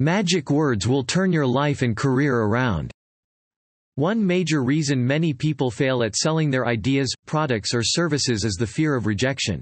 Magic 0.00 0.48
words 0.48 0.86
will 0.86 1.02
turn 1.02 1.32
your 1.32 1.44
life 1.44 1.82
and 1.82 1.96
career 1.96 2.42
around. 2.42 2.92
One 3.96 4.24
major 4.24 4.62
reason 4.62 5.04
many 5.04 5.32
people 5.32 5.72
fail 5.72 6.04
at 6.04 6.14
selling 6.14 6.50
their 6.50 6.68
ideas, 6.68 7.12
products 7.26 7.74
or 7.74 7.82
services 7.82 8.44
is 8.44 8.54
the 8.54 8.64
fear 8.64 8.94
of 8.94 9.06
rejection. 9.06 9.60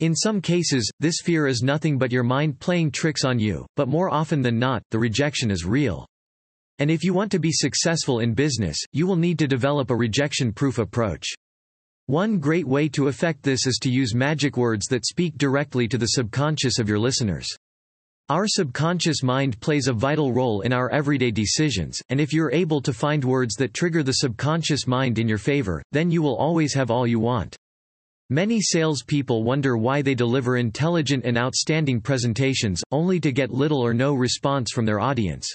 In 0.00 0.14
some 0.14 0.42
cases, 0.42 0.90
this 1.00 1.22
fear 1.22 1.46
is 1.46 1.62
nothing 1.62 1.96
but 1.96 2.12
your 2.12 2.24
mind 2.24 2.60
playing 2.60 2.90
tricks 2.90 3.24
on 3.24 3.38
you, 3.38 3.64
but 3.74 3.88
more 3.88 4.12
often 4.12 4.42
than 4.42 4.58
not, 4.58 4.82
the 4.90 4.98
rejection 4.98 5.50
is 5.50 5.64
real. 5.64 6.04
And 6.78 6.90
if 6.90 7.02
you 7.02 7.14
want 7.14 7.32
to 7.32 7.38
be 7.38 7.50
successful 7.50 8.20
in 8.20 8.34
business, 8.34 8.76
you 8.92 9.06
will 9.06 9.16
need 9.16 9.38
to 9.38 9.46
develop 9.46 9.90
a 9.90 9.96
rejection-proof 9.96 10.76
approach. 10.76 11.24
One 12.04 12.38
great 12.38 12.66
way 12.66 12.90
to 12.90 13.08
effect 13.08 13.42
this 13.42 13.66
is 13.66 13.78
to 13.80 13.88
use 13.88 14.14
magic 14.14 14.58
words 14.58 14.88
that 14.88 15.06
speak 15.06 15.38
directly 15.38 15.88
to 15.88 15.96
the 15.96 16.08
subconscious 16.08 16.78
of 16.78 16.86
your 16.86 16.98
listeners. 16.98 17.48
Our 18.30 18.46
subconscious 18.46 19.22
mind 19.22 19.60
plays 19.60 19.86
a 19.86 19.92
vital 19.92 20.32
role 20.32 20.62
in 20.62 20.72
our 20.72 20.88
everyday 20.88 21.30
decisions, 21.30 22.00
and 22.08 22.18
if 22.18 22.32
you're 22.32 22.50
able 22.50 22.80
to 22.80 22.94
find 22.94 23.22
words 23.22 23.54
that 23.56 23.74
trigger 23.74 24.02
the 24.02 24.12
subconscious 24.12 24.86
mind 24.86 25.18
in 25.18 25.28
your 25.28 25.36
favor, 25.36 25.82
then 25.92 26.10
you 26.10 26.22
will 26.22 26.34
always 26.34 26.72
have 26.72 26.90
all 26.90 27.06
you 27.06 27.20
want. 27.20 27.54
Many 28.30 28.62
salespeople 28.62 29.44
wonder 29.44 29.76
why 29.76 30.00
they 30.00 30.14
deliver 30.14 30.56
intelligent 30.56 31.26
and 31.26 31.36
outstanding 31.36 32.00
presentations, 32.00 32.82
only 32.90 33.20
to 33.20 33.30
get 33.30 33.50
little 33.50 33.84
or 33.84 33.92
no 33.92 34.14
response 34.14 34.70
from 34.72 34.86
their 34.86 35.00
audience. 35.00 35.46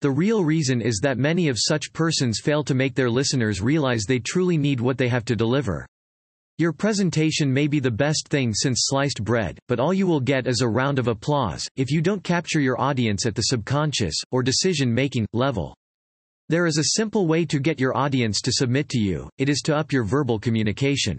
The 0.00 0.12
real 0.12 0.44
reason 0.44 0.80
is 0.80 1.00
that 1.02 1.18
many 1.18 1.48
of 1.48 1.58
such 1.58 1.92
persons 1.92 2.38
fail 2.40 2.62
to 2.62 2.76
make 2.76 2.94
their 2.94 3.10
listeners 3.10 3.60
realize 3.60 4.04
they 4.04 4.20
truly 4.20 4.56
need 4.56 4.80
what 4.80 4.98
they 4.98 5.08
have 5.08 5.24
to 5.24 5.34
deliver. 5.34 5.84
Your 6.60 6.72
presentation 6.72 7.52
may 7.52 7.68
be 7.68 7.78
the 7.78 7.88
best 7.88 8.26
thing 8.30 8.52
since 8.52 8.86
sliced 8.86 9.22
bread, 9.22 9.60
but 9.68 9.78
all 9.78 9.94
you 9.94 10.08
will 10.08 10.18
get 10.18 10.48
is 10.48 10.60
a 10.60 10.66
round 10.66 10.98
of 10.98 11.06
applause, 11.06 11.64
if 11.76 11.92
you 11.92 12.02
don't 12.02 12.24
capture 12.24 12.58
your 12.58 12.80
audience 12.80 13.26
at 13.26 13.36
the 13.36 13.42
subconscious, 13.42 14.16
or 14.32 14.42
decision-making, 14.42 15.24
level. 15.32 15.72
There 16.48 16.66
is 16.66 16.76
a 16.76 16.96
simple 16.96 17.28
way 17.28 17.44
to 17.44 17.60
get 17.60 17.78
your 17.78 17.96
audience 17.96 18.40
to 18.40 18.50
submit 18.50 18.88
to 18.88 18.98
you, 18.98 19.30
it 19.38 19.48
is 19.48 19.60
to 19.66 19.76
up 19.76 19.92
your 19.92 20.02
verbal 20.02 20.40
communication. 20.40 21.16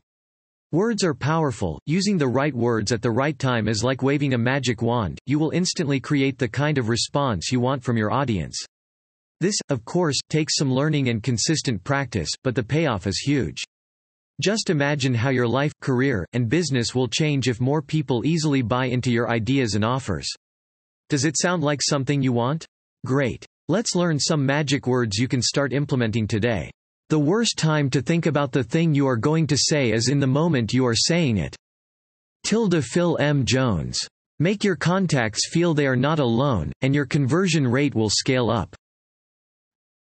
Words 0.74 1.06
are 1.06 1.16
powerful, 1.16 1.80
using 1.86 2.18
the 2.18 2.28
right 2.28 2.54
words 2.54 2.92
at 2.92 3.02
the 3.02 3.10
right 3.10 3.40
time 3.40 3.70
is 3.70 3.82
like 3.82 4.04
waving 4.04 4.34
a 4.34 4.38
magic 4.38 4.82
wand, 4.82 5.20
you 5.26 5.40
will 5.40 5.52
instantly 5.52 6.02
create 6.02 6.38
the 6.38 6.50
kind 6.50 6.78
of 6.78 6.90
response 6.90 7.50
you 7.50 7.62
want 7.62 7.82
from 7.82 7.96
your 7.96 8.12
audience. 8.12 8.62
This, 9.40 9.56
of 9.70 9.86
course, 9.86 10.20
takes 10.30 10.58
some 10.58 10.70
learning 10.70 11.08
and 11.08 11.24
consistent 11.24 11.82
practice, 11.86 12.30
but 12.44 12.56
the 12.56 12.64
payoff 12.64 13.08
is 13.08 13.20
huge. 13.20 13.64
Just 14.42 14.70
imagine 14.70 15.14
how 15.14 15.32
your 15.32 15.48
life, 15.48 15.74
career, 15.82 16.26
and 16.32 16.48
business 16.48 16.96
will 16.96 17.10
change 17.10 17.50
if 17.50 17.60
more 17.60 17.82
people 17.82 18.26
easily 18.26 18.62
buy 18.62 18.86
into 18.86 19.12
your 19.12 19.30
ideas 19.30 19.76
and 19.76 19.84
offers. 19.84 20.30
Does 21.10 21.26
it 21.26 21.36
sound 21.38 21.62
like 21.62 21.82
something 21.82 22.22
you 22.22 22.32
want? 22.32 22.66
Great. 23.06 23.46
Let's 23.68 23.96
learn 23.96 24.18
some 24.18 24.46
magic 24.46 24.88
words 24.88 25.18
you 25.18 25.28
can 25.28 25.42
start 25.42 25.74
implementing 25.74 26.26
today. 26.26 26.72
The 27.10 27.20
worst 27.20 27.58
time 27.58 27.90
to 27.90 28.02
think 28.02 28.28
about 28.28 28.54
the 28.54 28.64
thing 28.64 28.94
you 28.94 29.08
are 29.08 29.18
going 29.18 29.46
to 29.48 29.58
say 29.58 29.92
is 29.92 30.08
in 30.08 30.20
the 30.20 30.28
moment 30.28 30.74
you 30.74 30.86
are 30.86 30.96
saying 30.96 31.38
it. 31.38 31.56
Tilda 32.46 32.82
Phil 32.82 33.18
M. 33.20 33.44
Jones. 33.46 34.08
Make 34.40 34.64
your 34.64 34.78
contacts 34.78 35.50
feel 35.50 35.74
they 35.74 35.86
are 35.86 35.98
not 35.98 36.20
alone, 36.20 36.72
and 36.82 36.96
your 36.96 37.06
conversion 37.06 37.68
rate 37.68 37.94
will 37.94 38.10
scale 38.10 38.50
up. 38.50 38.74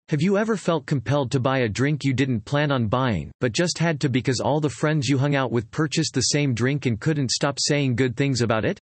Have 0.09 0.23
you 0.23 0.39
ever 0.39 0.57
felt 0.57 0.87
compelled 0.87 1.29
to 1.33 1.39
buy 1.39 1.59
a 1.59 1.69
drink 1.69 2.03
you 2.03 2.15
didn't 2.15 2.43
plan 2.43 2.71
on 2.71 2.87
buying, 2.87 3.29
but 3.39 3.51
just 3.51 3.77
had 3.77 4.01
to 4.01 4.09
because 4.09 4.39
all 4.39 4.59
the 4.59 4.67
friends 4.67 5.07
you 5.07 5.19
hung 5.19 5.35
out 5.35 5.51
with 5.51 5.69
purchased 5.69 6.15
the 6.15 6.21
same 6.33 6.55
drink 6.55 6.87
and 6.87 6.99
couldn't 6.99 7.29
stop 7.29 7.59
saying 7.59 7.95
good 7.95 8.17
things 8.17 8.41
about 8.41 8.65
it? 8.65 8.79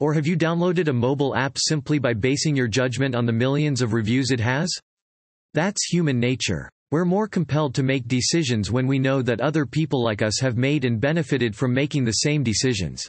Or 0.00 0.12
have 0.14 0.26
you 0.26 0.36
downloaded 0.36 0.88
a 0.88 0.92
mobile 0.92 1.36
app 1.36 1.56
simply 1.56 2.00
by 2.00 2.12
basing 2.12 2.56
your 2.56 2.66
judgment 2.66 3.14
on 3.14 3.24
the 3.24 3.32
millions 3.32 3.82
of 3.82 3.92
reviews 3.92 4.32
it 4.32 4.40
has? 4.40 4.68
That's 5.54 5.92
human 5.92 6.18
nature. 6.18 6.68
We're 6.90 7.04
more 7.04 7.28
compelled 7.28 7.76
to 7.76 7.84
make 7.84 8.08
decisions 8.08 8.68
when 8.68 8.88
we 8.88 8.98
know 8.98 9.22
that 9.22 9.40
other 9.40 9.64
people 9.64 10.02
like 10.02 10.22
us 10.22 10.40
have 10.40 10.56
made 10.56 10.84
and 10.84 11.00
benefited 11.00 11.54
from 11.54 11.72
making 11.72 12.04
the 12.04 12.24
same 12.26 12.42
decisions. 12.42 13.06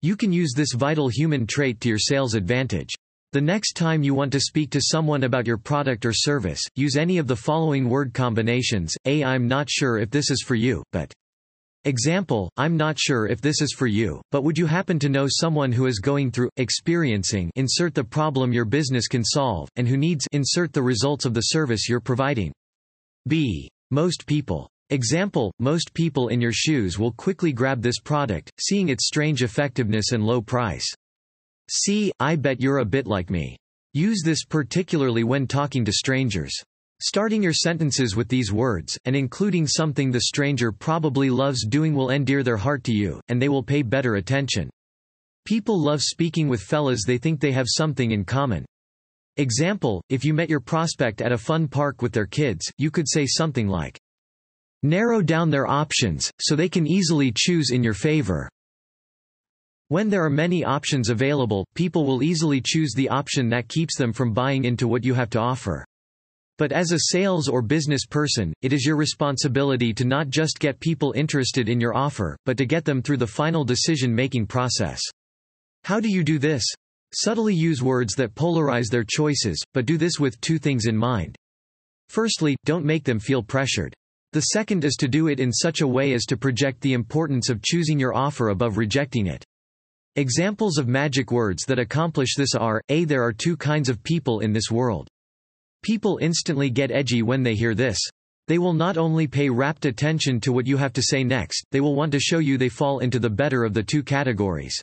You 0.00 0.16
can 0.16 0.32
use 0.32 0.54
this 0.56 0.72
vital 0.72 1.08
human 1.08 1.46
trait 1.46 1.78
to 1.82 1.90
your 1.90 1.98
sales 1.98 2.32
advantage. 2.32 2.94
The 3.32 3.40
next 3.40 3.74
time 3.74 4.02
you 4.02 4.12
want 4.12 4.32
to 4.32 4.40
speak 4.40 4.70
to 4.70 4.80
someone 4.82 5.22
about 5.22 5.46
your 5.46 5.56
product 5.56 6.04
or 6.04 6.12
service, 6.12 6.60
use 6.74 6.96
any 6.96 7.16
of 7.18 7.28
the 7.28 7.36
following 7.36 7.88
word 7.88 8.12
combinations. 8.12 8.92
A. 9.04 9.22
I'm 9.22 9.46
not 9.46 9.70
sure 9.70 9.98
if 9.98 10.10
this 10.10 10.32
is 10.32 10.42
for 10.44 10.56
you, 10.56 10.82
but. 10.90 11.12
Example, 11.84 12.50
I'm 12.56 12.76
not 12.76 12.98
sure 12.98 13.28
if 13.28 13.40
this 13.40 13.62
is 13.62 13.72
for 13.72 13.86
you, 13.86 14.20
but 14.32 14.42
would 14.42 14.58
you 14.58 14.66
happen 14.66 14.98
to 14.98 15.08
know 15.08 15.28
someone 15.28 15.70
who 15.70 15.86
is 15.86 16.00
going 16.00 16.32
through, 16.32 16.50
experiencing 16.56 17.52
insert 17.54 17.94
the 17.94 18.02
problem 18.02 18.52
your 18.52 18.64
business 18.64 19.06
can 19.06 19.24
solve, 19.24 19.68
and 19.76 19.86
who 19.86 19.96
needs 19.96 20.26
insert 20.32 20.72
the 20.72 20.82
results 20.82 21.24
of 21.24 21.32
the 21.32 21.40
service 21.40 21.88
you're 21.88 22.00
providing. 22.00 22.52
B. 23.28 23.70
Most 23.92 24.26
people. 24.26 24.68
Example, 24.88 25.52
most 25.60 25.94
people 25.94 26.28
in 26.30 26.40
your 26.40 26.52
shoes 26.52 26.98
will 26.98 27.12
quickly 27.12 27.52
grab 27.52 27.80
this 27.80 28.00
product, 28.00 28.50
seeing 28.58 28.88
its 28.88 29.06
strange 29.06 29.44
effectiveness 29.44 30.10
and 30.10 30.26
low 30.26 30.42
price. 30.42 30.92
See, 31.72 32.10
I 32.18 32.34
bet 32.34 32.60
you're 32.60 32.78
a 32.78 32.84
bit 32.84 33.06
like 33.06 33.30
me. 33.30 33.56
Use 33.94 34.22
this 34.24 34.44
particularly 34.44 35.22
when 35.22 35.46
talking 35.46 35.84
to 35.84 35.92
strangers. 35.92 36.52
Starting 37.00 37.44
your 37.44 37.52
sentences 37.52 38.16
with 38.16 38.28
these 38.28 38.52
words, 38.52 38.98
and 39.04 39.14
including 39.14 39.68
something 39.68 40.10
the 40.10 40.22
stranger 40.22 40.72
probably 40.72 41.30
loves 41.30 41.64
doing 41.64 41.94
will 41.94 42.10
endear 42.10 42.42
their 42.42 42.56
heart 42.56 42.82
to 42.84 42.92
you, 42.92 43.20
and 43.28 43.40
they 43.40 43.48
will 43.48 43.62
pay 43.62 43.82
better 43.82 44.16
attention. 44.16 44.68
People 45.44 45.80
love 45.80 46.02
speaking 46.02 46.48
with 46.48 46.60
fellas 46.60 47.04
they 47.06 47.18
think 47.18 47.38
they 47.38 47.52
have 47.52 47.68
something 47.68 48.10
in 48.10 48.24
common. 48.24 48.66
Example, 49.36 50.02
if 50.08 50.24
you 50.24 50.34
met 50.34 50.50
your 50.50 50.60
prospect 50.60 51.22
at 51.22 51.30
a 51.30 51.38
fun 51.38 51.68
park 51.68 52.02
with 52.02 52.12
their 52.12 52.26
kids, 52.26 52.68
you 52.78 52.90
could 52.90 53.08
say 53.08 53.26
something 53.26 53.68
like, 53.68 53.96
Narrow 54.82 55.22
down 55.22 55.50
their 55.50 55.68
options, 55.68 56.32
so 56.40 56.56
they 56.56 56.68
can 56.68 56.86
easily 56.86 57.32
choose 57.32 57.70
in 57.70 57.84
your 57.84 57.94
favor. 57.94 58.48
When 59.90 60.08
there 60.08 60.24
are 60.24 60.30
many 60.30 60.62
options 60.64 61.08
available, 61.08 61.66
people 61.74 62.06
will 62.06 62.22
easily 62.22 62.60
choose 62.64 62.92
the 62.94 63.08
option 63.08 63.48
that 63.48 63.66
keeps 63.66 63.96
them 63.96 64.12
from 64.12 64.32
buying 64.32 64.62
into 64.62 64.86
what 64.86 65.04
you 65.04 65.14
have 65.14 65.30
to 65.30 65.40
offer. 65.40 65.84
But 66.58 66.70
as 66.70 66.92
a 66.92 67.08
sales 67.10 67.48
or 67.48 67.60
business 67.60 68.06
person, 68.06 68.52
it 68.62 68.72
is 68.72 68.86
your 68.86 68.94
responsibility 68.94 69.92
to 69.94 70.04
not 70.04 70.28
just 70.28 70.60
get 70.60 70.78
people 70.78 71.12
interested 71.16 71.68
in 71.68 71.80
your 71.80 71.96
offer, 71.96 72.36
but 72.46 72.56
to 72.58 72.66
get 72.66 72.84
them 72.84 73.02
through 73.02 73.16
the 73.16 73.26
final 73.26 73.64
decision-making 73.64 74.46
process. 74.46 75.00
How 75.82 75.98
do 75.98 76.08
you 76.08 76.22
do 76.22 76.38
this? 76.38 76.62
Subtly 77.12 77.52
use 77.52 77.82
words 77.82 78.14
that 78.14 78.36
polarize 78.36 78.90
their 78.90 79.02
choices, 79.04 79.60
but 79.74 79.86
do 79.86 79.98
this 79.98 80.20
with 80.20 80.40
two 80.40 80.60
things 80.60 80.86
in 80.86 80.96
mind. 80.96 81.34
Firstly, 82.08 82.54
don't 82.64 82.84
make 82.84 83.02
them 83.02 83.18
feel 83.18 83.42
pressured. 83.42 83.92
The 84.34 84.42
second 84.52 84.84
is 84.84 84.94
to 85.00 85.08
do 85.08 85.26
it 85.26 85.40
in 85.40 85.52
such 85.52 85.80
a 85.80 85.88
way 85.88 86.12
as 86.12 86.26
to 86.26 86.36
project 86.36 86.80
the 86.80 86.92
importance 86.92 87.48
of 87.48 87.60
choosing 87.60 87.98
your 87.98 88.14
offer 88.14 88.50
above 88.50 88.76
rejecting 88.78 89.26
it. 89.26 89.44
Examples 90.16 90.76
of 90.76 90.88
magic 90.88 91.30
words 91.30 91.64
that 91.66 91.78
accomplish 91.78 92.34
this 92.34 92.56
are, 92.56 92.82
a 92.88 93.04
there 93.04 93.22
are 93.22 93.32
two 93.32 93.56
kinds 93.56 93.88
of 93.88 94.02
people 94.02 94.40
in 94.40 94.52
this 94.52 94.68
world. 94.68 95.06
People 95.84 96.18
instantly 96.20 96.68
get 96.68 96.90
edgy 96.90 97.22
when 97.22 97.44
they 97.44 97.54
hear 97.54 97.76
this. 97.76 97.96
They 98.48 98.58
will 98.58 98.72
not 98.72 98.96
only 98.96 99.28
pay 99.28 99.48
rapt 99.48 99.84
attention 99.84 100.40
to 100.40 100.52
what 100.52 100.66
you 100.66 100.76
have 100.78 100.92
to 100.94 101.02
say 101.02 101.22
next, 101.22 101.64
they 101.70 101.80
will 101.80 101.94
want 101.94 102.10
to 102.10 102.18
show 102.18 102.40
you 102.40 102.58
they 102.58 102.68
fall 102.68 102.98
into 102.98 103.20
the 103.20 103.30
better 103.30 103.62
of 103.62 103.72
the 103.72 103.84
two 103.84 104.02
categories. 104.02 104.74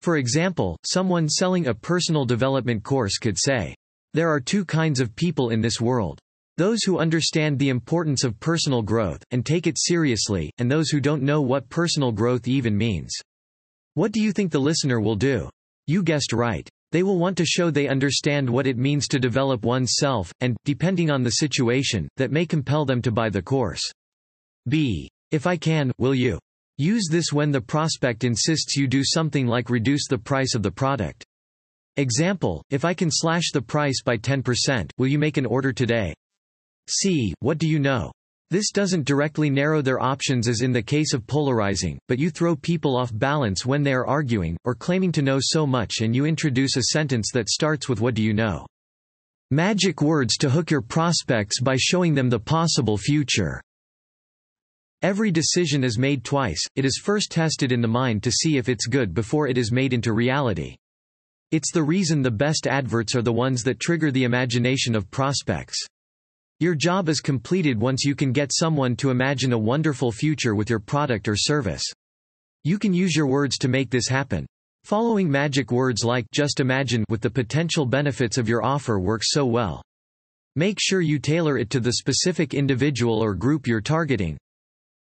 For 0.00 0.16
example, 0.16 0.78
someone 0.86 1.28
selling 1.28 1.66
a 1.66 1.74
personal 1.74 2.24
development 2.24 2.82
course 2.82 3.18
could 3.18 3.36
say, 3.38 3.74
There 4.14 4.30
are 4.30 4.40
two 4.40 4.64
kinds 4.64 5.00
of 5.00 5.14
people 5.14 5.50
in 5.50 5.60
this 5.60 5.82
world. 5.82 6.18
Those 6.56 6.82
who 6.82 6.98
understand 6.98 7.58
the 7.58 7.68
importance 7.68 8.24
of 8.24 8.40
personal 8.40 8.80
growth, 8.80 9.22
and 9.32 9.44
take 9.44 9.66
it 9.66 9.76
seriously, 9.78 10.50
and 10.56 10.70
those 10.70 10.88
who 10.88 11.00
don't 11.00 11.22
know 11.22 11.42
what 11.42 11.68
personal 11.68 12.10
growth 12.10 12.48
even 12.48 12.74
means. 12.74 13.12
What 13.96 14.12
do 14.12 14.20
you 14.20 14.30
think 14.30 14.52
the 14.52 14.58
listener 14.58 15.00
will 15.00 15.16
do? 15.16 15.48
You 15.86 16.02
guessed 16.02 16.34
right. 16.34 16.68
They 16.92 17.02
will 17.02 17.18
want 17.18 17.38
to 17.38 17.46
show 17.46 17.70
they 17.70 17.88
understand 17.88 18.48
what 18.48 18.66
it 18.66 18.76
means 18.76 19.08
to 19.08 19.18
develop 19.18 19.64
oneself, 19.64 20.30
and, 20.40 20.54
depending 20.66 21.10
on 21.10 21.22
the 21.22 21.30
situation, 21.30 22.06
that 22.18 22.30
may 22.30 22.44
compel 22.44 22.84
them 22.84 23.00
to 23.00 23.10
buy 23.10 23.30
the 23.30 23.40
course. 23.40 23.80
B. 24.68 25.08
If 25.30 25.46
I 25.46 25.56
can, 25.56 25.92
will 25.96 26.14
you? 26.14 26.38
Use 26.76 27.08
this 27.10 27.32
when 27.32 27.50
the 27.50 27.60
prospect 27.62 28.22
insists 28.22 28.76
you 28.76 28.86
do 28.86 29.00
something 29.02 29.46
like 29.46 29.70
reduce 29.70 30.08
the 30.08 30.18
price 30.18 30.54
of 30.54 30.62
the 30.62 30.70
product. 30.70 31.24
Example, 31.96 32.62
if 32.68 32.84
I 32.84 32.92
can 32.92 33.08
slash 33.10 33.50
the 33.50 33.62
price 33.62 34.02
by 34.04 34.18
10%, 34.18 34.90
will 34.98 35.06
you 35.06 35.18
make 35.18 35.38
an 35.38 35.46
order 35.46 35.72
today? 35.72 36.12
C. 36.86 37.32
What 37.40 37.56
do 37.56 37.66
you 37.66 37.78
know? 37.78 38.12
This 38.48 38.70
doesn't 38.70 39.06
directly 39.06 39.50
narrow 39.50 39.82
their 39.82 40.00
options 40.00 40.46
as 40.46 40.60
in 40.60 40.70
the 40.70 40.82
case 40.82 41.12
of 41.14 41.26
polarizing, 41.26 41.98
but 42.06 42.20
you 42.20 42.30
throw 42.30 42.54
people 42.54 42.96
off 42.96 43.10
balance 43.12 43.66
when 43.66 43.82
they 43.82 43.92
are 43.92 44.06
arguing, 44.06 44.56
or 44.64 44.76
claiming 44.76 45.10
to 45.12 45.22
know 45.22 45.38
so 45.40 45.66
much 45.66 45.94
and 46.00 46.14
you 46.14 46.26
introduce 46.26 46.76
a 46.76 46.84
sentence 46.92 47.32
that 47.32 47.48
starts 47.48 47.88
with 47.88 48.00
what 48.00 48.14
do 48.14 48.22
you 48.22 48.32
know. 48.32 48.64
Magic 49.50 50.00
words 50.00 50.36
to 50.36 50.48
hook 50.48 50.70
your 50.70 50.80
prospects 50.80 51.60
by 51.60 51.74
showing 51.76 52.14
them 52.14 52.30
the 52.30 52.38
possible 52.38 52.96
future. 52.96 53.60
Every 55.02 55.32
decision 55.32 55.82
is 55.82 55.98
made 55.98 56.22
twice, 56.22 56.64
it 56.76 56.84
is 56.84 57.00
first 57.02 57.32
tested 57.32 57.72
in 57.72 57.80
the 57.80 57.88
mind 57.88 58.22
to 58.22 58.30
see 58.30 58.58
if 58.58 58.68
it's 58.68 58.86
good 58.86 59.12
before 59.12 59.48
it 59.48 59.58
is 59.58 59.72
made 59.72 59.92
into 59.92 60.12
reality. 60.12 60.76
It's 61.50 61.72
the 61.72 61.82
reason 61.82 62.22
the 62.22 62.30
best 62.30 62.68
adverts 62.68 63.16
are 63.16 63.22
the 63.22 63.32
ones 63.32 63.64
that 63.64 63.80
trigger 63.80 64.12
the 64.12 64.24
imagination 64.24 64.94
of 64.94 65.10
prospects. 65.10 65.84
Your 66.58 66.74
job 66.74 67.10
is 67.10 67.20
completed 67.20 67.78
once 67.78 68.02
you 68.02 68.14
can 68.14 68.32
get 68.32 68.50
someone 68.50 68.96
to 68.96 69.10
imagine 69.10 69.52
a 69.52 69.58
wonderful 69.58 70.10
future 70.10 70.54
with 70.54 70.70
your 70.70 70.78
product 70.78 71.28
or 71.28 71.36
service. 71.36 71.84
You 72.64 72.78
can 72.78 72.94
use 72.94 73.14
your 73.14 73.26
words 73.26 73.58
to 73.58 73.68
make 73.68 73.90
this 73.90 74.08
happen. 74.08 74.46
Following 74.84 75.30
magic 75.30 75.70
words 75.70 76.02
like 76.02 76.24
just 76.32 76.60
imagine 76.60 77.04
with 77.10 77.20
the 77.20 77.28
potential 77.28 77.84
benefits 77.84 78.38
of 78.38 78.48
your 78.48 78.64
offer 78.64 78.98
works 78.98 79.32
so 79.32 79.44
well. 79.44 79.82
Make 80.54 80.78
sure 80.80 81.02
you 81.02 81.18
tailor 81.18 81.58
it 81.58 81.68
to 81.70 81.80
the 81.80 81.92
specific 81.92 82.54
individual 82.54 83.22
or 83.22 83.34
group 83.34 83.66
you're 83.66 83.82
targeting. 83.82 84.38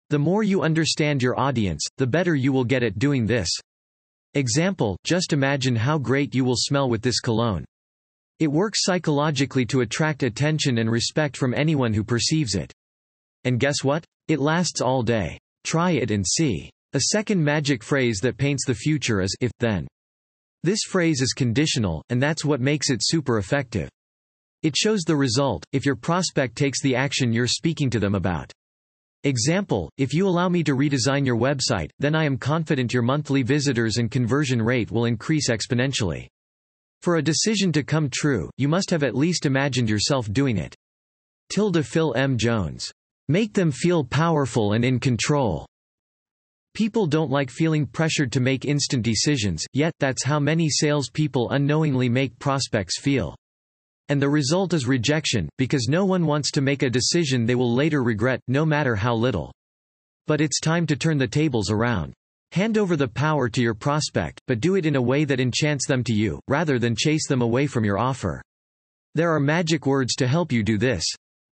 The 0.09 0.19
more 0.19 0.43
you 0.43 0.61
understand 0.61 1.23
your 1.23 1.39
audience, 1.39 1.85
the 1.97 2.05
better 2.05 2.35
you 2.35 2.51
will 2.51 2.65
get 2.65 2.83
at 2.83 2.99
doing 2.99 3.25
this. 3.25 3.47
Example, 4.33 4.97
just 5.05 5.31
imagine 5.31 5.77
how 5.77 5.99
great 5.99 6.35
you 6.35 6.43
will 6.43 6.57
smell 6.57 6.89
with 6.89 7.01
this 7.01 7.21
cologne. 7.21 7.63
It 8.39 8.51
works 8.51 8.83
psychologically 8.83 9.65
to 9.67 9.81
attract 9.81 10.23
attention 10.23 10.79
and 10.79 10.91
respect 10.91 11.37
from 11.37 11.53
anyone 11.53 11.93
who 11.93 12.03
perceives 12.03 12.55
it. 12.55 12.73
And 13.45 13.59
guess 13.59 13.83
what? 13.83 14.03
It 14.27 14.39
lasts 14.39 14.81
all 14.81 15.03
day. 15.03 15.37
Try 15.63 15.91
it 15.91 16.11
and 16.11 16.25
see. 16.27 16.69
A 16.93 17.01
second 17.11 17.43
magic 17.43 17.81
phrase 17.81 18.19
that 18.21 18.37
paints 18.37 18.65
the 18.65 18.73
future 18.73 19.21
is 19.21 19.35
if, 19.39 19.51
then. 19.59 19.87
This 20.63 20.81
phrase 20.87 21.21
is 21.21 21.33
conditional, 21.33 22.03
and 22.09 22.21
that's 22.21 22.43
what 22.43 22.59
makes 22.59 22.89
it 22.89 22.99
super 23.01 23.37
effective. 23.37 23.89
It 24.63 24.75
shows 24.75 25.03
the 25.03 25.15
result, 25.15 25.63
if 25.71 25.85
your 25.85 25.95
prospect 25.95 26.57
takes 26.57 26.81
the 26.81 26.95
action 26.95 27.31
you're 27.31 27.47
speaking 27.47 27.89
to 27.91 27.99
them 27.99 28.15
about. 28.15 28.51
Example, 29.23 29.89
if 29.97 30.13
you 30.13 30.27
allow 30.27 30.49
me 30.49 30.63
to 30.63 30.75
redesign 30.75 31.25
your 31.25 31.38
website, 31.38 31.89
then 31.99 32.15
I 32.15 32.25
am 32.25 32.38
confident 32.38 32.93
your 32.93 33.03
monthly 33.03 33.43
visitors 33.43 33.97
and 33.97 34.11
conversion 34.11 34.61
rate 34.61 34.91
will 34.91 35.05
increase 35.05 35.49
exponentially. 35.49 36.27
For 37.05 37.17
a 37.17 37.21
decision 37.21 37.71
to 37.73 37.83
come 37.83 38.09
true, 38.11 38.49
you 38.57 38.67
must 38.67 38.89
have 38.89 39.03
at 39.03 39.13
least 39.15 39.45
imagined 39.45 39.87
yourself 39.87 40.27
doing 40.33 40.57
it. 40.57 40.73
Tilda 41.51 41.83
Phil 41.83 42.15
M. 42.17 42.35
Jones. 42.35 42.91
Make 43.27 43.53
them 43.53 43.69
feel 43.69 44.03
powerful 44.03 44.73
and 44.73 44.83
in 44.83 44.99
control. 44.99 45.67
People 46.73 47.05
don't 47.05 47.29
like 47.29 47.51
feeling 47.51 47.85
pressured 47.85 48.31
to 48.31 48.39
make 48.39 48.65
instant 48.65 49.03
decisions, 49.03 49.63
yet, 49.71 49.93
that's 49.99 50.23
how 50.23 50.39
many 50.39 50.67
salespeople 50.67 51.51
unknowingly 51.51 52.09
make 52.09 52.39
prospects 52.39 52.99
feel. 52.99 53.35
And 54.09 54.19
the 54.19 54.27
result 54.27 54.73
is 54.73 54.87
rejection, 54.87 55.47
because 55.59 55.87
no 55.87 56.05
one 56.05 56.25
wants 56.25 56.49
to 56.53 56.61
make 56.61 56.81
a 56.81 56.89
decision 56.89 57.45
they 57.45 57.53
will 57.53 57.71
later 57.71 58.01
regret, 58.01 58.39
no 58.47 58.65
matter 58.65 58.95
how 58.95 59.13
little. 59.13 59.53
But 60.25 60.41
it's 60.41 60.59
time 60.59 60.87
to 60.87 60.95
turn 60.95 61.19
the 61.19 61.27
tables 61.27 61.69
around. 61.69 62.15
Hand 62.55 62.77
over 62.77 62.95
the 62.95 63.05
power 63.05 63.49
to 63.49 63.61
your 63.61 63.73
prospect, 63.73 64.39
but 64.47 64.61
do 64.61 64.75
it 64.75 64.85
in 64.85 64.95
a 64.95 65.01
way 65.01 65.25
that 65.25 65.41
enchants 65.41 65.85
them 65.85 66.05
to 66.05 66.13
you, 66.13 66.39
rather 66.47 66.79
than 66.79 66.95
chase 66.95 67.27
them 67.27 67.41
away 67.41 67.67
from 67.67 67.83
your 67.83 67.97
offer. 67.97 68.41
There 69.13 69.35
are 69.35 69.41
magic 69.41 69.85
words 69.85 70.15
to 70.15 70.25
help 70.25 70.53
you 70.53 70.63
do 70.63 70.77
this. 70.77 71.03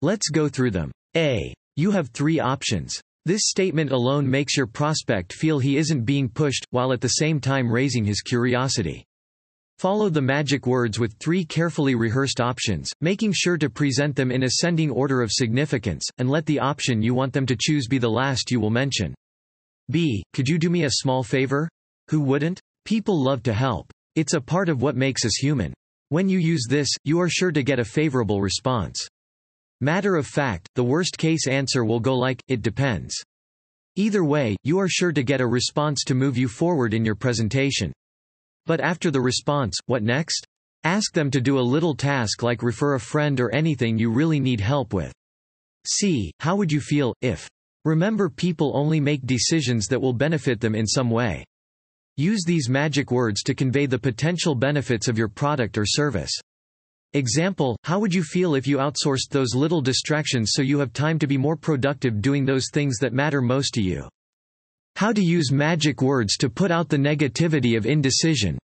Let's 0.01 0.29
go 0.29 0.47
through 0.47 0.71
them. 0.71 0.93
A. 1.17 1.53
You 1.75 1.91
have 1.91 2.11
three 2.11 2.39
options. 2.39 3.01
This 3.25 3.41
statement 3.47 3.91
alone 3.91 4.29
makes 4.29 4.55
your 4.55 4.65
prospect 4.65 5.33
feel 5.33 5.59
he 5.59 5.75
isn't 5.75 6.05
being 6.05 6.29
pushed, 6.29 6.65
while 6.69 6.93
at 6.93 7.01
the 7.01 7.19
same 7.19 7.41
time 7.41 7.69
raising 7.69 8.05
his 8.05 8.21
curiosity. 8.21 9.03
Follow 9.79 10.07
the 10.07 10.21
magic 10.21 10.65
words 10.65 10.99
with 10.99 11.19
three 11.19 11.43
carefully 11.43 11.95
rehearsed 11.95 12.39
options, 12.39 12.89
making 13.01 13.33
sure 13.35 13.57
to 13.57 13.69
present 13.69 14.15
them 14.15 14.31
in 14.31 14.43
ascending 14.43 14.89
order 14.89 15.21
of 15.21 15.33
significance, 15.33 16.07
and 16.17 16.29
let 16.29 16.45
the 16.45 16.59
option 16.59 17.01
you 17.01 17.13
want 17.13 17.33
them 17.33 17.45
to 17.45 17.57
choose 17.59 17.89
be 17.89 17.97
the 17.97 18.09
last 18.09 18.49
you 18.51 18.61
will 18.61 18.69
mention. 18.69 19.13
B. 19.89 20.23
Could 20.33 20.47
you 20.47 20.57
do 20.57 20.69
me 20.69 20.83
a 20.85 20.91
small 20.91 21.23
favor? 21.23 21.69
Who 22.09 22.21
wouldn't? 22.21 22.59
People 22.85 23.21
love 23.21 23.43
to 23.43 23.53
help. 23.53 23.91
It's 24.15 24.33
a 24.33 24.41
part 24.41 24.69
of 24.69 24.81
what 24.81 24.95
makes 24.95 25.25
us 25.25 25.35
human. 25.37 25.73
When 26.09 26.29
you 26.29 26.37
use 26.37 26.65
this, 26.69 26.89
you 27.03 27.19
are 27.19 27.29
sure 27.29 27.51
to 27.51 27.63
get 27.63 27.79
a 27.79 27.85
favorable 27.85 28.41
response. 28.41 29.07
Matter 29.81 30.15
of 30.15 30.27
fact, 30.27 30.69
the 30.75 30.83
worst 30.83 31.17
case 31.17 31.47
answer 31.47 31.83
will 31.83 31.99
go 31.99 32.15
like, 32.15 32.41
it 32.47 32.61
depends. 32.61 33.15
Either 33.95 34.23
way, 34.23 34.55
you 34.63 34.79
are 34.79 34.87
sure 34.87 35.11
to 35.11 35.23
get 35.23 35.41
a 35.41 35.47
response 35.47 36.03
to 36.05 36.15
move 36.15 36.37
you 36.37 36.47
forward 36.47 36.93
in 36.93 37.03
your 37.03 37.15
presentation. 37.15 37.91
But 38.65 38.79
after 38.79 39.11
the 39.11 39.21
response, 39.21 39.77
what 39.87 40.03
next? 40.03 40.45
Ask 40.83 41.13
them 41.13 41.29
to 41.31 41.41
do 41.41 41.59
a 41.59 41.61
little 41.61 41.95
task 41.95 42.43
like 42.43 42.63
refer 42.63 42.95
a 42.95 42.99
friend 42.99 43.39
or 43.39 43.53
anything 43.53 43.97
you 43.97 44.09
really 44.11 44.39
need 44.39 44.59
help 44.59 44.93
with. 44.93 45.13
C. 45.85 46.31
How 46.39 46.55
would 46.55 46.71
you 46.71 46.79
feel, 46.79 47.13
if? 47.21 47.47
Remember 47.85 48.29
people 48.29 48.71
only 48.75 48.99
make 48.99 49.25
decisions 49.25 49.87
that 49.87 50.01
will 50.01 50.13
benefit 50.13 50.61
them 50.61 50.73
in 50.73 50.87
some 50.87 51.09
way. 51.09 51.43
Use 52.15 52.43
these 52.45 52.69
magic 52.69 53.11
words 53.11 53.43
to 53.43 53.53
convey 53.53 53.85
the 53.85 53.99
potential 53.99 54.55
benefits 54.55 55.07
of 55.07 55.17
your 55.17 55.27
product 55.27 55.77
or 55.77 55.85
service. 55.85 56.31
Example, 57.13 57.77
how 57.83 57.99
would 57.99 58.13
you 58.13 58.23
feel 58.23 58.55
if 58.55 58.65
you 58.65 58.77
outsourced 58.77 59.29
those 59.29 59.53
little 59.53 59.81
distractions 59.81 60.51
so 60.53 60.61
you 60.61 60.79
have 60.79 60.93
time 60.93 61.19
to 61.19 61.27
be 61.27 61.37
more 61.37 61.55
productive 61.55 62.21
doing 62.21 62.45
those 62.45 62.69
things 62.71 62.97
that 62.99 63.13
matter 63.13 63.41
most 63.41 63.73
to 63.73 63.81
you? 63.81 64.07
How 64.95 65.11
to 65.11 65.21
use 65.21 65.51
magic 65.51 66.01
words 66.01 66.37
to 66.37 66.49
put 66.49 66.71
out 66.71 66.89
the 66.89 66.97
negativity 66.97 67.75
of 67.75 67.85
indecision. 67.85 68.57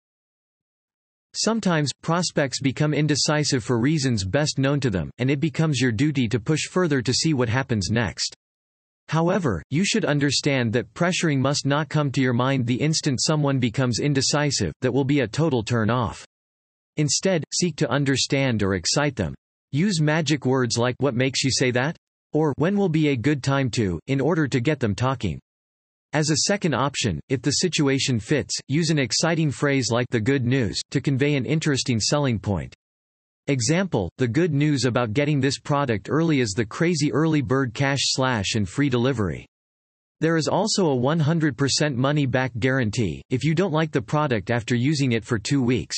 Sometimes, 1.34 1.92
prospects 2.02 2.62
become 2.62 2.94
indecisive 2.94 3.64
for 3.64 3.80
reasons 3.80 4.24
best 4.26 4.60
known 4.60 4.80
to 4.80 4.90
them, 4.90 5.10
and 5.18 5.30
it 5.32 5.40
becomes 5.40 5.80
your 5.82 5.92
duty 5.92 6.28
to 6.28 6.40
push 6.40 6.68
further 6.70 7.02
to 7.02 7.14
see 7.14 7.34
what 7.34 7.50
happens 7.50 7.90
next. 7.90 8.36
However, 9.10 9.64
you 9.70 9.86
should 9.86 10.06
understand 10.06 10.74
that 10.74 10.94
pressuring 10.94 11.40
must 11.40 11.66
not 11.66 11.90
come 11.90 12.12
to 12.12 12.22
your 12.22 12.34
mind 12.34 12.66
the 12.66 12.82
instant 12.82 13.20
someone 13.22 13.60
becomes 13.60 14.00
indecisive, 14.00 14.74
that 14.82 14.92
will 14.92 15.06
be 15.06 15.22
a 15.22 15.28
total 15.28 15.64
turn-off. 15.64 16.26
Instead, 16.98 17.44
seek 17.54 17.76
to 17.78 17.90
understand 17.90 18.64
or 18.64 18.76
excite 18.76 19.16
them. 19.16 19.34
Use 19.72 20.02
magic 20.02 20.46
words 20.46 20.78
like 20.78 20.96
what 21.00 21.16
makes 21.16 21.44
you 21.44 21.52
say 21.52 21.72
that? 21.72 21.96
Or 22.34 22.54
when 22.58 22.78
will 22.78 22.90
be 22.90 23.10
a 23.10 23.16
good 23.16 23.44
time 23.44 23.70
to, 23.72 24.00
in 24.08 24.20
order 24.20 24.48
to 24.48 24.60
get 24.60 24.80
them 24.80 24.96
talking. 24.96 25.40
As 26.14 26.30
a 26.30 26.44
second 26.48 26.74
option, 26.74 27.20
if 27.30 27.42
the 27.42 27.52
situation 27.52 28.20
fits, 28.20 28.56
use 28.68 28.90
an 28.90 29.00
exciting 29.00 29.52
phrase 29.52 29.90
like 29.92 30.08
the 30.10 30.20
good 30.20 30.46
news, 30.46 30.80
to 30.92 31.02
convey 31.02 31.36
an 31.36 31.46
interesting 31.46 32.00
selling 32.00 32.40
point. 32.40 32.74
Example, 33.50 34.12
the 34.18 34.28
good 34.28 34.54
news 34.54 34.84
about 34.84 35.14
getting 35.14 35.40
this 35.40 35.58
product 35.58 36.10
early 36.10 36.42
is 36.42 36.52
the 36.52 36.66
crazy 36.66 37.14
early 37.14 37.42
bird 37.42 37.74
cash 37.74 38.02
slash 38.02 38.56
and 38.56 38.68
free 38.68 38.90
delivery. 38.90 39.46
There 40.20 40.36
is 40.36 40.50
also 40.50 40.92
a 40.92 40.98
100% 40.98 41.96
money-back 41.96 42.52
guarantee, 42.60 43.22
if 43.30 43.46
you 43.46 43.56
don't 43.56 43.72
like 43.72 43.94
the 43.94 44.02
product 44.02 44.52
after 44.52 44.76
using 44.76 45.14
it 45.14 45.24
for 45.24 45.40
two 45.40 45.62
weeks. 45.62 45.96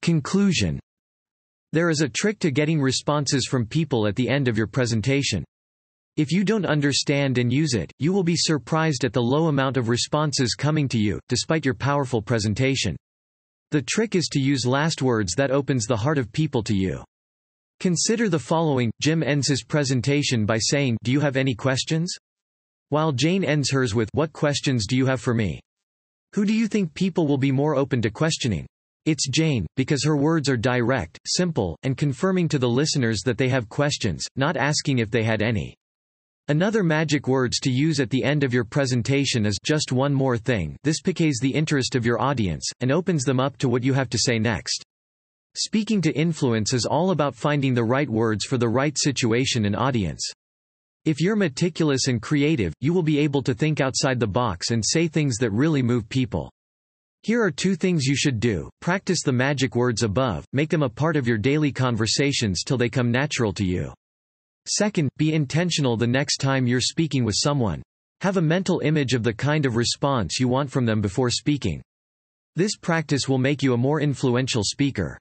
Conclusion 0.00 0.80
There 1.72 1.90
is 1.90 2.00
a 2.00 2.08
trick 2.08 2.38
to 2.38 2.50
getting 2.50 2.80
responses 2.80 3.46
from 3.46 3.66
people 3.66 4.06
at 4.06 4.16
the 4.16 4.30
end 4.30 4.48
of 4.48 4.56
your 4.56 4.66
presentation. 4.66 5.44
If 6.16 6.32
you 6.32 6.42
don't 6.42 6.64
understand 6.64 7.36
and 7.36 7.52
use 7.52 7.74
it, 7.74 7.92
you 7.98 8.14
will 8.14 8.24
be 8.24 8.36
surprised 8.36 9.04
at 9.04 9.12
the 9.12 9.20
low 9.20 9.48
amount 9.48 9.76
of 9.76 9.90
responses 9.90 10.54
coming 10.54 10.88
to 10.88 10.98
you, 10.98 11.20
despite 11.28 11.66
your 11.66 11.74
powerful 11.74 12.22
presentation. 12.22 12.96
The 13.72 13.82
trick 13.82 14.14
is 14.14 14.28
to 14.28 14.40
use 14.40 14.64
last 14.64 15.02
words 15.02 15.34
that 15.36 15.50
opens 15.50 15.86
the 15.86 15.96
heart 15.96 16.18
of 16.18 16.30
people 16.30 16.62
to 16.62 16.74
you. 16.74 17.02
Consider 17.80 18.28
the 18.28 18.38
following, 18.38 18.92
Jim 19.02 19.24
ends 19.24 19.48
his 19.48 19.64
presentation 19.64 20.46
by 20.46 20.58
saying, 20.58 20.96
Do 21.02 21.10
you 21.10 21.18
have 21.18 21.36
any 21.36 21.54
questions? 21.54 22.14
While 22.90 23.10
Jane 23.10 23.42
ends 23.42 23.70
hers 23.72 23.92
with, 23.92 24.08
What 24.12 24.32
questions 24.32 24.86
do 24.86 24.96
you 24.96 25.06
have 25.06 25.20
for 25.20 25.34
me? 25.34 25.60
Who 26.34 26.44
do 26.44 26.52
you 26.52 26.68
think 26.68 26.94
people 26.94 27.26
will 27.26 27.38
be 27.38 27.50
more 27.50 27.74
open 27.74 28.00
to 28.02 28.10
questioning? 28.10 28.66
It's 29.04 29.28
Jane, 29.28 29.66
because 29.76 30.04
her 30.04 30.16
words 30.16 30.48
are 30.48 30.56
direct, 30.56 31.18
simple, 31.26 31.76
and 31.82 31.96
confirming 31.96 32.48
to 32.48 32.58
the 32.58 32.68
listeners 32.68 33.22
that 33.24 33.36
they 33.36 33.48
have 33.48 33.68
questions, 33.68 34.24
not 34.36 34.56
asking 34.56 35.00
if 35.00 35.10
they 35.10 35.24
had 35.24 35.42
any. 35.42 35.74
Another 36.48 36.84
magic 36.84 37.26
words 37.26 37.58
to 37.58 37.72
use 37.72 37.98
at 37.98 38.08
the 38.08 38.22
end 38.22 38.44
of 38.44 38.54
your 38.54 38.62
presentation 38.62 39.44
is 39.44 39.58
just 39.64 39.90
one 39.90 40.14
more 40.14 40.38
thing 40.38 40.76
this 40.84 41.00
piques 41.00 41.40
the 41.40 41.52
interest 41.52 41.96
of 41.96 42.06
your 42.06 42.20
audience, 42.22 42.70
and 42.78 42.92
opens 42.92 43.24
them 43.24 43.40
up 43.40 43.56
to 43.56 43.68
what 43.68 43.82
you 43.82 43.92
have 43.92 44.08
to 44.10 44.18
say 44.18 44.38
next. 44.38 44.84
Speaking 45.56 46.00
to 46.02 46.12
influence 46.12 46.72
is 46.72 46.86
all 46.86 47.10
about 47.10 47.34
finding 47.34 47.74
the 47.74 47.82
right 47.82 48.08
words 48.08 48.44
for 48.44 48.58
the 48.58 48.68
right 48.68 48.96
situation 48.96 49.64
and 49.64 49.74
audience. 49.74 50.22
If 51.04 51.20
you're 51.20 51.34
meticulous 51.34 52.06
and 52.06 52.22
creative, 52.22 52.72
you 52.80 52.92
will 52.92 53.02
be 53.02 53.18
able 53.18 53.42
to 53.42 53.52
think 53.52 53.80
outside 53.80 54.20
the 54.20 54.28
box 54.28 54.70
and 54.70 54.84
say 54.86 55.08
things 55.08 55.38
that 55.38 55.50
really 55.50 55.82
move 55.82 56.08
people. 56.08 56.48
Here 57.24 57.42
are 57.42 57.50
two 57.50 57.74
things 57.74 58.04
you 58.04 58.14
should 58.14 58.38
do. 58.38 58.70
Practice 58.80 59.22
the 59.24 59.32
magic 59.32 59.74
words 59.74 60.04
above, 60.04 60.44
make 60.52 60.70
them 60.70 60.84
a 60.84 60.88
part 60.88 61.16
of 61.16 61.26
your 61.26 61.38
daily 61.38 61.72
conversations 61.72 62.62
till 62.62 62.78
they 62.78 62.88
come 62.88 63.10
natural 63.10 63.52
to 63.54 63.64
you. 63.64 63.92
Second, 64.68 65.08
be 65.16 65.32
intentional 65.32 65.96
the 65.96 66.06
next 66.06 66.38
time 66.38 66.66
you're 66.66 66.80
speaking 66.80 67.24
with 67.24 67.36
someone. 67.38 67.82
Have 68.20 68.36
a 68.36 68.42
mental 68.42 68.80
image 68.80 69.14
of 69.14 69.22
the 69.22 69.32
kind 69.32 69.64
of 69.64 69.76
response 69.76 70.40
you 70.40 70.48
want 70.48 70.70
from 70.70 70.84
them 70.84 71.00
before 71.00 71.30
speaking. 71.30 71.80
This 72.56 72.76
practice 72.76 73.28
will 73.28 73.38
make 73.38 73.62
you 73.62 73.74
a 73.74 73.78
more 73.78 74.00
influential 74.00 74.64
speaker. 74.64 75.18